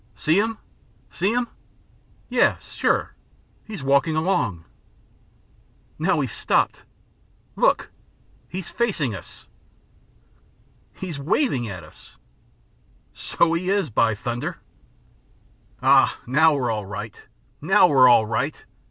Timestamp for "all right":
16.71-17.27, 18.09-18.65